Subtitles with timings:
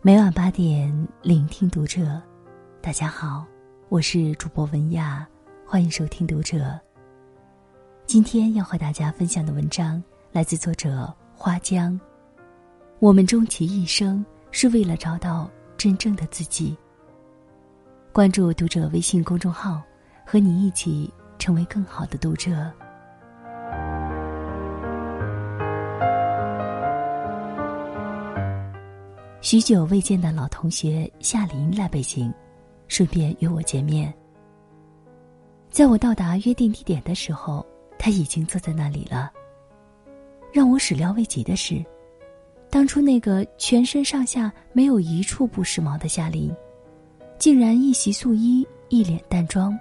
[0.00, 2.22] 每晚八点，聆听读者。
[2.80, 3.44] 大家好，
[3.88, 5.26] 我是主播文雅，
[5.66, 6.78] 欢迎收听读者。
[8.06, 10.00] 今天要和大家分享的文章
[10.30, 11.98] 来自作者花江。
[13.00, 16.78] 我们终其一生是为了找到真正的自己。
[18.12, 19.82] 关注读者微信公众号，
[20.24, 22.70] 和你一起成为更好的读者。
[29.50, 32.30] 许久未见的老同学夏琳来北京，
[32.86, 34.12] 顺便约我见面。
[35.70, 37.64] 在我到达约定地点的时候，
[37.98, 39.32] 他已经坐在那里了。
[40.52, 41.82] 让我始料未及的是，
[42.68, 46.54] 当初那个全身上下没有一处不时髦的夏琳，
[47.38, 49.74] 竟然一袭素衣，一脸淡妆。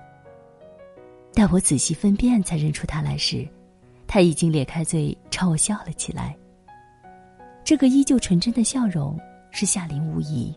[1.34, 3.46] 待我仔细分辨才认出他来时，
[4.08, 6.34] 他已经咧开嘴朝我笑了起来。
[7.66, 9.20] 这个依旧纯真的笑容。
[9.52, 10.56] 是夏琳无疑。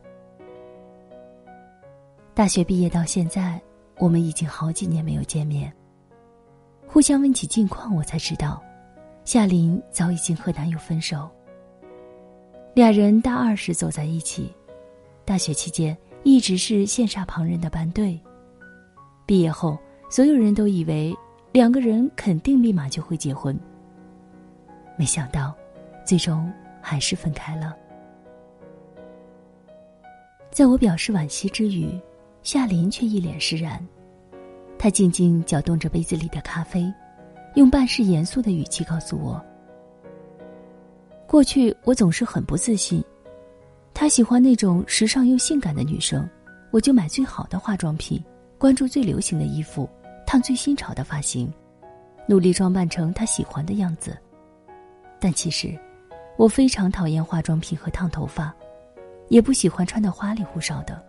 [2.35, 3.61] 大学毕业到现在，
[3.99, 5.73] 我们已经好几年没有见面。
[6.87, 8.63] 互相问起近况，我才知道，
[9.25, 11.29] 夏琳早已经和男友分手。
[12.75, 14.55] 俩人大二时走在一起，
[15.25, 18.19] 大学期间一直是羡煞旁人的班队。
[19.27, 21.15] 毕业后，所有人都以为
[21.53, 23.59] 两个人肯定立马就会结婚。
[24.97, 25.55] 没想到，
[26.05, 27.77] 最终还是分开了。
[30.51, 31.89] 在我表示惋惜之余，
[32.43, 33.81] 夏琳却一脸释然。
[34.77, 36.93] 她静静搅动着杯子里的咖啡，
[37.55, 39.41] 用半是严肃的语气告诉我
[41.27, 43.03] ：“过去我总是很不自信，
[43.95, 46.29] 他喜欢那种时尚又性感的女生，
[46.73, 48.23] 我就买最好的化妆品，
[48.59, 49.89] 关注最流行的衣服，
[50.27, 51.53] 烫最新潮的发型，
[52.27, 54.17] 努力装扮成他喜欢的样子。
[55.21, 55.79] 但其实，
[56.37, 58.53] 我非常讨厌化妆品和烫头发。”
[59.31, 61.01] 也不喜欢穿的花里胡哨的。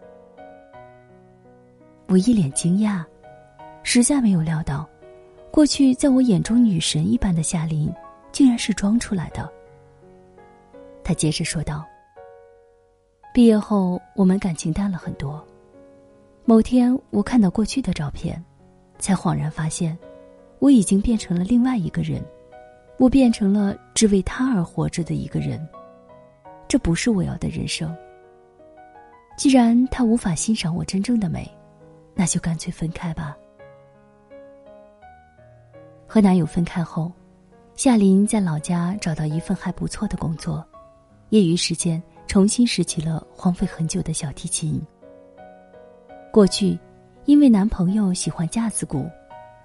[2.07, 3.03] 我一脸惊讶，
[3.83, 4.87] 实在没有料到，
[5.49, 7.91] 过去在我眼中女神一般的夏琳，
[8.31, 9.51] 竟然是装出来的。
[11.03, 11.83] 他接着说道
[13.33, 15.43] ：“毕业后，我们感情淡了很多。
[16.45, 18.41] 某天，我看到过去的照片，
[18.99, 19.97] 才恍然发现，
[20.59, 22.23] 我已经变成了另外一个人，
[22.97, 25.67] 我变成了只为他而活着的一个人。
[26.67, 27.91] 这不是我要的人生。”
[29.41, 31.49] 既然他无法欣赏我真正的美，
[32.13, 33.35] 那就干脆分开吧。
[36.05, 37.11] 和男友分开后，
[37.73, 40.63] 夏琳在老家找到一份还不错的工作，
[41.29, 44.79] 业余时间重新拾起了荒废很久的小提琴。
[46.31, 46.77] 过去，
[47.25, 49.09] 因为男朋友喜欢架子鼓，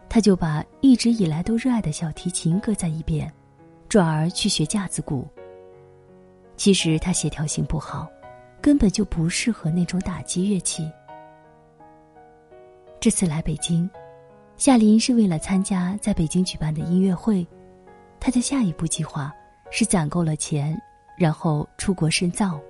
[0.08, 3.30] 她就把一直以来都热爱的小提琴搁在一边，
[3.90, 5.28] 转而去学架子鼓。
[6.56, 8.08] 其实她协调性不好。
[8.66, 10.90] 根本就不适合那种打击乐器。
[12.98, 13.88] 这次来北京，
[14.56, 17.46] 夏琳是为了参加在北京举办的音乐会。
[18.18, 19.32] 她的下一步计划
[19.70, 20.76] 是攒够了钱，
[21.16, 22.60] 然后出国深造。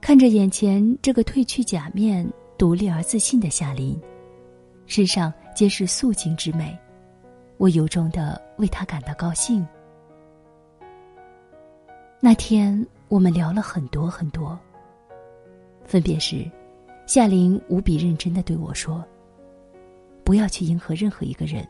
[0.00, 2.28] 看着眼前这个褪去假面、
[2.58, 3.96] 独立而自信的夏琳，
[4.86, 6.76] 身上皆是素净之美，
[7.58, 9.64] 我由衷的为她感到高兴。
[12.18, 12.84] 那天。
[13.10, 14.56] 我们聊了很多很多。
[15.84, 16.48] 分别时，
[17.06, 19.04] 夏琳无比认真的对我说
[20.22, 21.68] ：“不要去迎合任何一个人，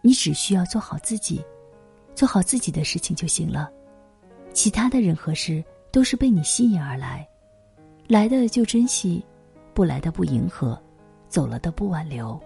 [0.00, 1.44] 你只需要做好自己，
[2.14, 3.70] 做好自己的事情就行了。
[4.54, 7.28] 其他的人和事都是被你吸引而来，
[8.08, 9.22] 来的就珍惜，
[9.74, 10.82] 不来的不迎合，
[11.28, 12.40] 走了的不挽留。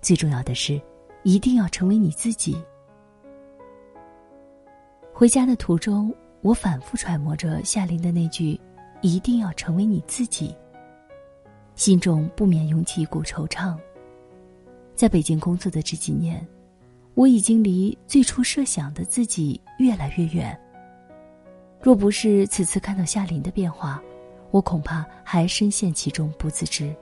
[0.00, 0.80] 最重要的是，
[1.24, 2.56] 一定要成为你自己。”
[5.12, 6.14] 回家的途中。
[6.44, 8.60] 我反复揣摩着夏琳的那句
[9.00, 10.54] ：“一定要成为你自己。”
[11.74, 13.74] 心中不免涌起一股惆怅。
[14.94, 16.46] 在北京工作的这几年，
[17.14, 20.54] 我已经离最初设想的自己越来越远。
[21.80, 24.02] 若不是此次看到夏琳的变化，
[24.50, 26.94] 我恐怕还深陷其中不自知。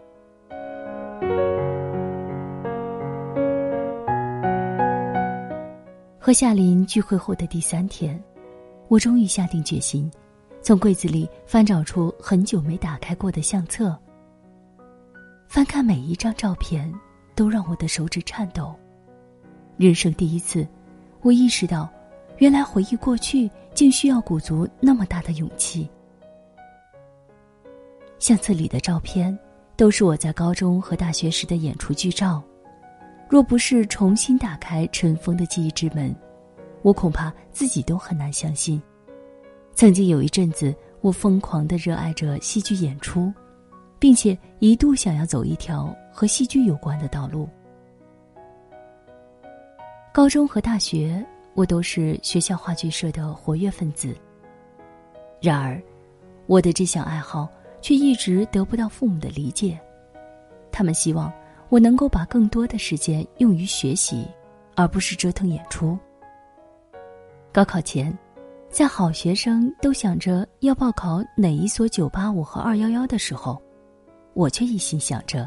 [6.21, 8.23] 和夏琳聚会后的第三天。
[8.93, 10.13] 我终于下定决心，
[10.61, 13.99] 从柜子里翻找出很久没打开过的相册。
[15.49, 16.93] 翻看每一张照片，
[17.35, 18.75] 都让我的手指颤抖。
[19.79, 20.69] 人生第一次，
[21.23, 21.89] 我意识到，
[22.37, 25.89] 原来回忆过去竟需要鼓足那么大的勇气。
[28.19, 29.37] 相册里的照片，
[29.75, 32.43] 都是我在高中和大学时的演出剧照。
[33.27, 36.15] 若不是重新打开尘封的记忆之门。
[36.83, 38.83] 我恐怕自己都很难相信，
[39.73, 43.33] 曾经有一阵子，我疯狂的热爱着戏剧演出，
[43.99, 47.49] 并且一度想要走一条和戏剧有关的道路。
[50.13, 51.25] 高中和大学，
[51.55, 54.15] 我都是学校话剧社的活跃分子。
[55.41, 55.81] 然而，
[56.47, 57.49] 我的这项爱好
[57.81, 59.79] 却一直得不到父母的理解，
[60.71, 61.33] 他们希望
[61.69, 64.27] 我能够把更多的时间用于学习，
[64.75, 65.99] 而不是折腾演出。
[67.53, 68.17] 高考前，
[68.71, 73.61] 在好学生都想着要报考哪一所九八五和二幺幺的时候，
[74.33, 75.47] 我却一心想着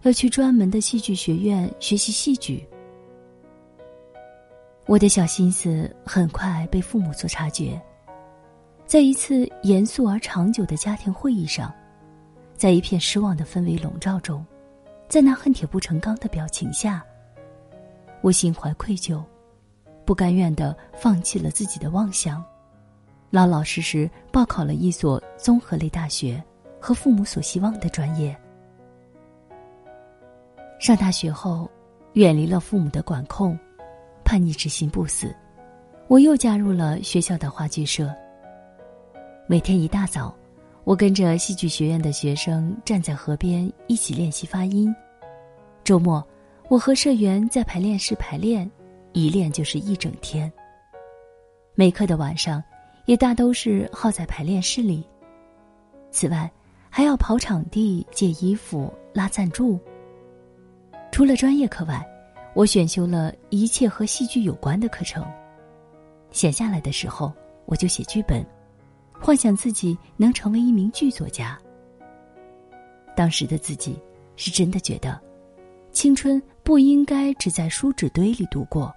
[0.00, 2.66] 要去专门的戏剧学院学习戏剧。
[4.86, 7.78] 我的小心思很快被父母所察觉，
[8.86, 11.70] 在一次严肃而长久的家庭会议上，
[12.56, 14.42] 在一片失望的氛围笼罩中，
[15.06, 17.04] 在那恨铁不成钢的表情下，
[18.22, 19.22] 我心怀愧疚，
[20.04, 22.44] 不甘愿的放弃了自己的妄想，
[23.30, 26.42] 老老实实报考了一所综合类大学
[26.80, 28.36] 和父母所希望的专业。
[30.78, 31.70] 上大学后，
[32.14, 33.58] 远离了父母的管控。
[34.24, 35.34] 叛逆之心不死，
[36.06, 38.10] 我又加入了学校的话剧社。
[39.46, 40.34] 每天一大早，
[40.84, 44.94] 我跟着戏剧学院的学生站在河边一起练习发音。
[45.84, 46.24] 周末，
[46.68, 48.70] 我和社员在排练室排练，
[49.12, 50.50] 一练就是一整天。
[51.74, 52.62] 每课的晚上，
[53.06, 55.06] 也大都是耗在排练室里。
[56.10, 56.50] 此外，
[56.90, 59.78] 还要跑场地、借衣服、拉赞助。
[61.10, 62.06] 除了专业课外，
[62.54, 65.24] 我选修了一切和戏剧有关的课程。
[66.30, 67.32] 闲下来的时候，
[67.66, 68.44] 我就写剧本，
[69.12, 71.58] 幻想自己能成为一名剧作家。
[73.14, 73.98] 当时的自己
[74.36, 75.20] 是真的觉得，
[75.92, 78.94] 青春不应该只在书纸堆里度过，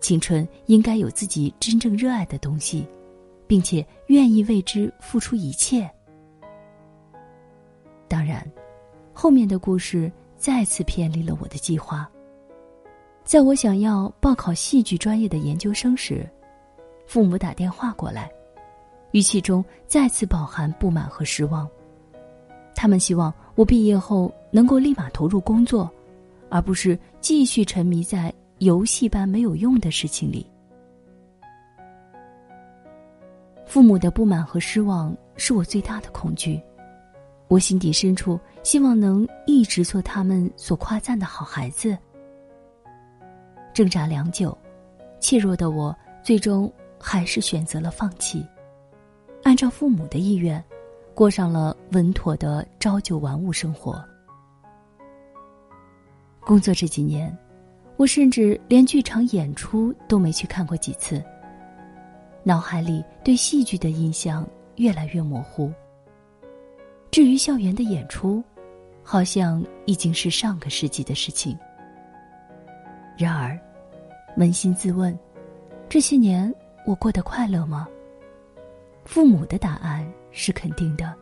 [0.00, 2.86] 青春应该有自己真正热爱的东西，
[3.46, 5.88] 并且愿意为之付出一切。
[8.06, 8.46] 当然，
[9.12, 12.08] 后面的故事再次偏离了我的计划。
[13.24, 16.26] 在我想要报考戏剧专业的研究生时，
[17.06, 18.30] 父母打电话过来，
[19.10, 21.68] 语气中再次饱含不满和失望。
[22.74, 25.90] 他们希望我毕业后能够立马投入工作，
[26.48, 30.50] 而不是继续沉迷在游戏般没有用的事情里。
[33.66, 36.60] 父母的不满和失望是我最大的恐惧，
[37.48, 41.96] 我心底深处希望能一直做他们所夸赞的好孩子。
[43.74, 44.56] 挣扎良久，
[45.20, 48.44] 怯弱的我最终还是选择了放弃，
[49.44, 50.62] 按照父母的意愿，
[51.14, 54.02] 过上了稳妥的朝九晚五生活。
[56.40, 57.36] 工作这几年，
[57.98, 61.20] 我甚至连剧场演出都没去看过几次，
[62.44, 65.72] 脑海里对戏剧的印象越来越模糊。
[67.10, 68.42] 至于校园的演出，
[69.02, 71.58] 好像已经是上个世纪的事情。
[73.18, 73.58] 然而。
[74.36, 75.18] 扪心自问，
[75.88, 76.54] 这些年
[76.86, 77.88] 我过得快乐吗？
[79.04, 81.12] 父母的答案是肯定的，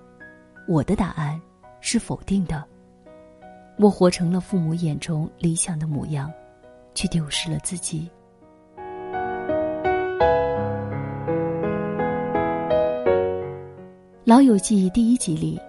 [0.69, 1.41] 我的答案
[1.81, 2.63] 是否定的。
[3.79, 6.31] 我活成了父母眼中理想的模样，
[6.97, 8.11] 却丢失了自己。
[14.25, 15.61] 《老友记》第一集里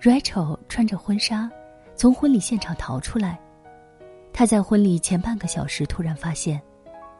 [0.00, 1.50] ，Rachel 穿着婚纱
[1.96, 3.40] 从婚礼现场逃出来，
[4.32, 6.62] 她在婚礼前半个小时突然发现。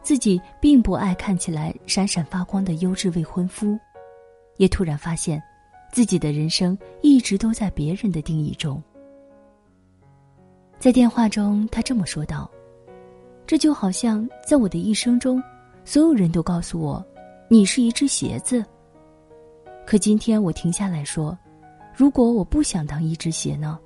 [0.03, 3.77] 自己并不爱看起来闪闪发光的优质未婚夫，
[4.57, 5.43] 也突然发现，
[5.91, 8.81] 自己的人生一直都在别人的定义中。
[10.79, 12.49] 在电话中，他这么说道
[13.47, 15.41] ：“这就好像在我的一生中，
[15.85, 17.05] 所有人都告诉我，
[17.49, 18.65] 你是一只鞋子。
[19.87, 21.39] 可今天我停下来说，
[21.95, 23.79] 如果我不想当一只鞋呢？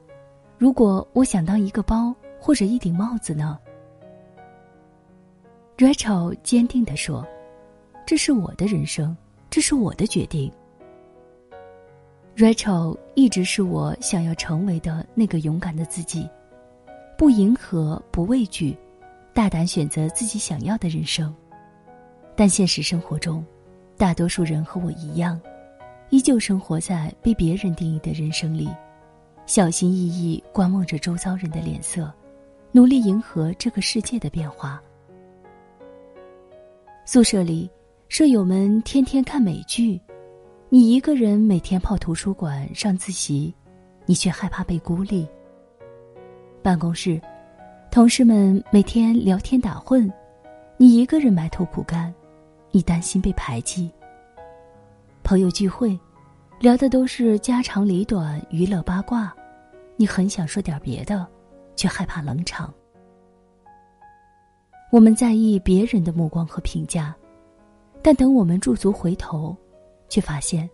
[0.56, 3.58] 如果我想当一个包或者一顶帽子呢？”
[5.76, 7.26] Rachel 坚定地说
[8.06, 9.14] ：“这是我的人生，
[9.50, 10.50] 这是我的决定。
[12.34, 16.26] ”Rachel 一直是我想要成为的那个勇敢的自己，
[17.18, 18.74] 不迎合，不畏惧，
[19.32, 21.34] 大胆选择自己想要的人生。
[22.36, 23.44] 但现实生活中，
[23.96, 25.40] 大多数人和我一样，
[26.10, 28.68] 依旧生活在被别人定义的人生里，
[29.46, 32.12] 小心翼翼观望着周遭人的脸色，
[32.72, 34.80] 努力迎合这个世界的变化。
[37.04, 37.68] 宿舍里，
[38.08, 40.00] 舍友们天天看美剧，
[40.68, 43.54] 你一个人每天泡图书馆上自习，
[44.06, 45.28] 你却害怕被孤立。
[46.62, 47.20] 办公室，
[47.90, 50.08] 同事们每天聊天打混，
[50.76, 52.14] 你一个人埋头苦干，
[52.70, 53.90] 你担心被排挤。
[55.24, 55.98] 朋友聚会，
[56.60, 59.34] 聊的都是家长里短、娱乐八卦，
[59.96, 61.26] 你很想说点别的，
[61.74, 62.72] 却害怕冷场。
[64.92, 67.12] 我们在意别人的目光和评价，
[68.00, 69.56] 但等我们驻足回头，
[70.08, 70.70] 却发现，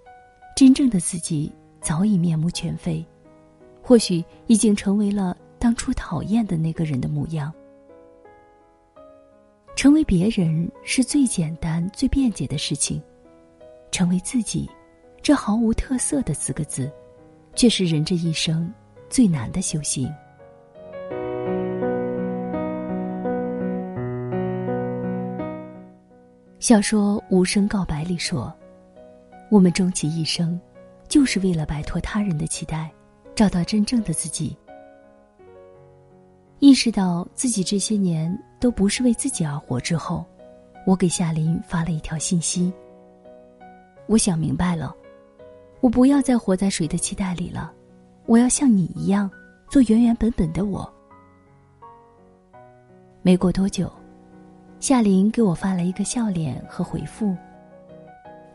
[0.55, 3.03] 真正的自己早已面目全非，
[3.81, 5.35] 或许已经成为了
[5.67, 7.53] 当初讨厌的那个人的模样。
[9.75, 13.03] 成为别人是最简单、最便捷的事情，
[13.91, 14.71] 成为自己，
[15.21, 16.89] 这毫无特色的四个字，
[17.57, 18.73] 却是人这一生
[19.11, 20.09] 最难的修行。
[26.61, 28.55] 小说《无声告白》里说
[29.51, 30.61] ：“我们终其一生，
[31.09, 32.89] 就是为了摆脱他人的期待，
[33.35, 34.57] 找到真正的自己。
[36.59, 40.25] 意识到自己这些年都不是为自己而活之后，
[40.87, 42.73] 我给夏琳发了一条信息。
[44.07, 44.95] 我想明白了，
[45.81, 47.73] 我不要再活在谁的期待里了，
[48.25, 49.31] 我要像你一样，
[49.69, 50.91] 做原原本本的我。”
[53.23, 53.91] 没过多久。
[54.79, 57.35] 夏琳给我发了一个笑脸和回复。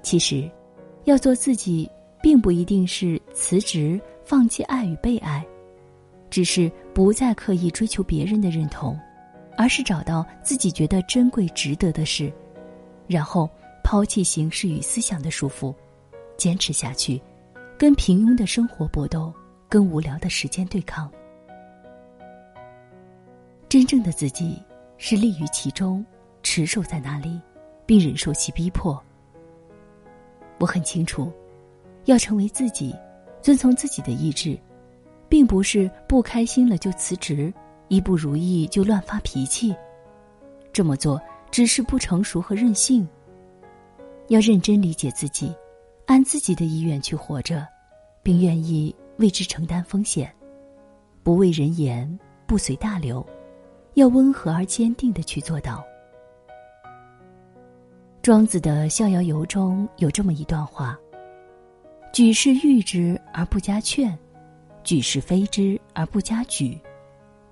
[0.03, 0.50] 其实，
[1.05, 1.89] 要做自己，
[2.22, 5.43] 并不一定是辞职、放弃爱与被爱，
[6.32, 9.00] 只是不再刻意追求别人的认同，
[9.56, 12.34] 而是找到自己觉得珍贵、值得的事，
[13.06, 13.48] 然后
[13.84, 15.76] 抛弃形式与思想的束缚，
[16.38, 17.22] 坚持下去，
[17.78, 19.32] 跟平庸的生活搏斗，
[19.70, 21.12] 跟无聊的时间对抗。
[23.70, 24.60] 真正的自己。
[25.04, 26.06] 是立于其中，
[26.44, 27.42] 持守在那里，
[27.88, 29.04] 并忍受其逼迫。
[30.60, 31.34] 我很清楚，
[32.06, 32.96] 要成为自己，
[33.42, 34.56] 遵从自己的意志，
[35.32, 37.54] 并不是不开心了就辞职，
[37.88, 39.74] 一不如意就乱发脾气。
[40.74, 43.08] 这么做只是不成熟和任性。
[44.28, 45.56] 要认真理解自己，
[46.06, 47.66] 按自己的意愿去活着，
[48.22, 50.30] 并愿意为之承担风险，
[51.24, 53.26] 不畏人言，不随大流。
[53.94, 55.82] 要温和而坚定的去做到。
[58.22, 61.00] 庄子的《逍遥游》中有这么一段话
[62.12, 64.18] ：“举世誉之而不加劝，
[64.84, 66.80] 举世非之而不加沮，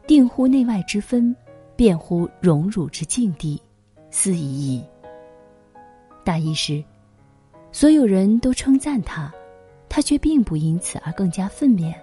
[0.08, 1.36] 定乎内外之分，
[1.76, 3.62] 辩乎荣辱之境地，
[4.12, 4.84] 斯已矣。”
[6.26, 6.84] 大意是，
[7.72, 9.34] 所有人都称赞他，
[9.88, 11.94] 他却并不因此而更加愤懑；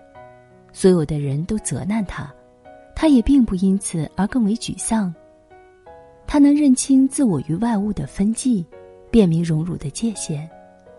[0.72, 2.32] 所有的人都责难他。
[2.98, 5.14] 他也并不因此而更为沮丧。
[6.26, 8.64] 他能认清自我与外物的分际，
[9.10, 10.48] 辨明荣辱的界限，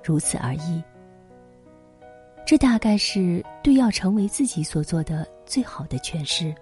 [0.03, 0.81] 如此而已。
[2.47, 6.55] 这大概是对要成为自己所做的最好的诠释。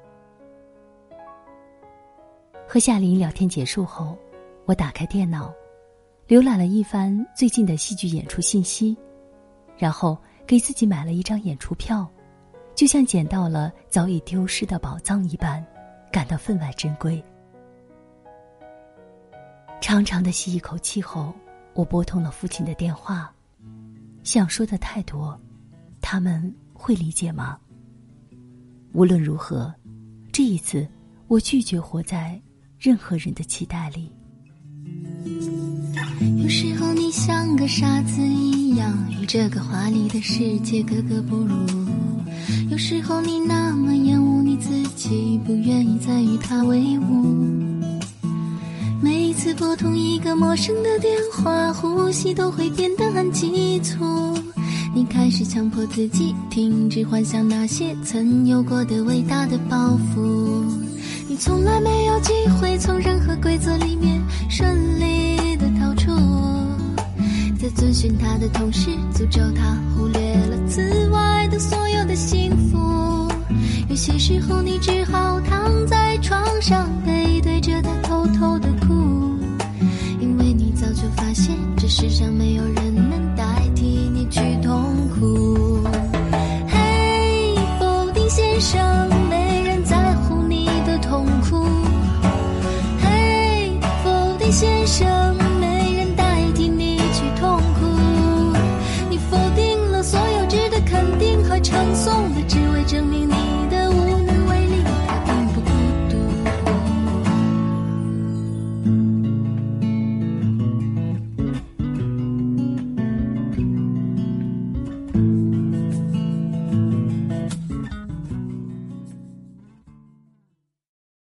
[2.67, 4.17] 和夏琳聊天结束后，
[4.65, 5.53] 我打开电脑，
[6.27, 8.97] 浏览了一番最近的戏剧演出信息，
[9.77, 12.09] 然后给自己买了一张演出票。
[12.73, 15.63] 就像捡到了早已丢失的宝藏一般，
[16.11, 17.23] 感到分外珍贵。
[19.79, 21.31] 长长的吸一口气后，
[21.75, 23.31] 我拨通了父亲的电话，
[24.23, 25.39] 想说的太多，
[26.07, 27.57] 他们会理解吗？
[28.93, 29.74] 无论如何，
[30.31, 30.88] 这一次
[31.27, 32.39] 我拒绝活在
[32.77, 34.12] 任何人的期待里。
[36.38, 41.55] 有时候你像个傻子一样，与这个华丽的世界格格不入。
[42.69, 47.35] 有时候你那么厌恶你自己，不愿意再与他为伍。
[49.01, 54.05] 每一次拨通一个陌生的电话，呼吸都会变得很急促。
[54.95, 60.63] 你开始强迫自己停止幻想那些曾有过的伟大的抱负。
[61.27, 66.11] 你从来没有机会从任何规则里面顺利的逃出，
[67.59, 72.77] 在遵循他的同时，诅咒他忽略了此外的所有的幸福。
[73.89, 78.93] 有些时候，你只好躺在床上，背对着他偷偷的哭，
[80.21, 82.84] 因为你早就发现，这世上没有人
[94.51, 95.34] 先生。